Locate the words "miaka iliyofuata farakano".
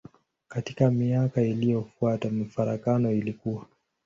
0.91-3.11